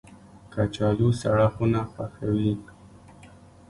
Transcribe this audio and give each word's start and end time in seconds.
کچالو 0.53 1.09
سړه 1.21 1.47
خونه 1.53 1.81
خوښوي 1.91 2.53